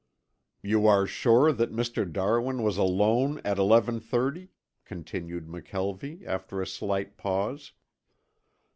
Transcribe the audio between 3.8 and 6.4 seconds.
thirty?" continued McKelvie,